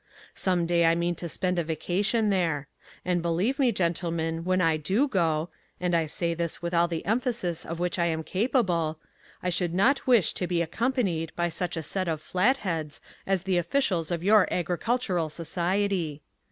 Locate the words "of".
7.67-7.79, 12.07-12.19, 14.09-14.23